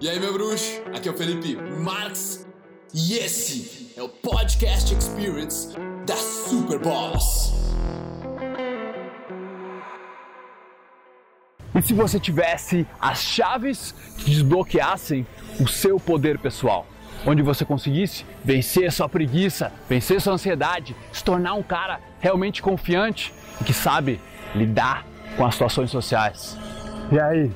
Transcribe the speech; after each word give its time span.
E 0.00 0.08
aí, 0.08 0.20
meu 0.20 0.32
bruxo? 0.32 0.80
Aqui 0.94 1.08
é 1.08 1.10
o 1.10 1.16
Felipe 1.16 1.56
Marx 1.56 2.46
e 2.94 3.14
esse 3.14 3.92
é 3.96 4.02
o 4.02 4.08
Podcast 4.08 4.94
Experience 4.94 5.76
da 6.06 6.14
Super 6.14 6.78
Boss. 6.78 7.52
E 11.74 11.82
se 11.82 11.92
você 11.92 12.20
tivesse 12.20 12.86
as 13.00 13.20
chaves 13.20 13.92
que 14.18 14.30
desbloqueassem 14.30 15.26
o 15.60 15.66
seu 15.66 15.98
poder 15.98 16.38
pessoal? 16.38 16.86
Onde 17.26 17.42
você 17.42 17.64
conseguisse 17.64 18.24
vencer 18.44 18.92
sua 18.92 19.08
preguiça, 19.08 19.72
vencer 19.88 20.20
sua 20.20 20.34
ansiedade, 20.34 20.94
se 21.12 21.24
tornar 21.24 21.54
um 21.54 21.62
cara 21.62 21.98
realmente 22.20 22.62
confiante 22.62 23.34
e 23.60 23.64
que 23.64 23.72
sabe 23.72 24.20
lidar 24.54 25.04
com 25.36 25.44
as 25.44 25.54
situações 25.54 25.90
sociais. 25.90 26.56
E 27.10 27.18
aí? 27.18 27.50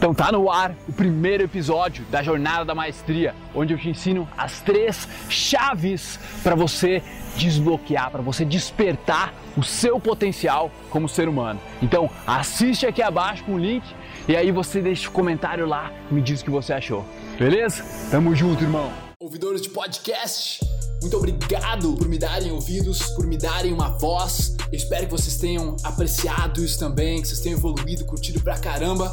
Então 0.00 0.14
tá 0.14 0.32
no 0.32 0.50
ar 0.50 0.74
o 0.88 0.92
primeiro 0.94 1.42
episódio 1.44 2.06
da 2.06 2.22
Jornada 2.22 2.64
da 2.64 2.74
Maestria, 2.74 3.34
onde 3.54 3.74
eu 3.74 3.78
te 3.78 3.90
ensino 3.90 4.26
as 4.34 4.62
três 4.62 5.06
chaves 5.28 6.18
para 6.42 6.54
você 6.54 7.02
desbloquear, 7.36 8.10
para 8.10 8.22
você 8.22 8.42
despertar 8.42 9.34
o 9.58 9.62
seu 9.62 10.00
potencial 10.00 10.70
como 10.88 11.06
ser 11.06 11.28
humano. 11.28 11.60
Então 11.82 12.08
assiste 12.26 12.86
aqui 12.86 13.02
abaixo 13.02 13.44
com 13.44 13.56
o 13.56 13.58
link 13.58 13.84
e 14.26 14.34
aí 14.34 14.50
você 14.50 14.80
deixa 14.80 15.06
o 15.06 15.10
um 15.10 15.12
comentário 15.12 15.66
lá 15.66 15.92
e 16.10 16.14
me 16.14 16.22
diz 16.22 16.40
o 16.40 16.44
que 16.44 16.50
você 16.50 16.72
achou. 16.72 17.04
Beleza? 17.38 17.84
Tamo 18.10 18.34
junto, 18.34 18.64
irmão. 18.64 18.90
Ouvidores 19.20 19.60
de 19.60 19.68
podcast, 19.68 20.60
muito 21.02 21.14
obrigado 21.14 21.92
por 21.92 22.08
me 22.08 22.16
darem 22.16 22.50
ouvidos, 22.50 23.02
por 23.10 23.26
me 23.26 23.36
darem 23.36 23.70
uma 23.70 23.90
voz. 23.98 24.56
Eu 24.72 24.78
espero 24.78 25.04
que 25.04 25.12
vocês 25.12 25.36
tenham 25.36 25.76
apreciado 25.84 26.64
isso 26.64 26.78
também, 26.78 27.20
que 27.20 27.28
vocês 27.28 27.40
tenham 27.40 27.58
evoluído, 27.58 28.06
curtido 28.06 28.40
pra 28.40 28.58
caramba. 28.58 29.12